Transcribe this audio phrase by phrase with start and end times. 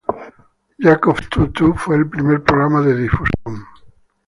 [0.79, 3.63] Jacob Two-Two fue el primer programa de difusión.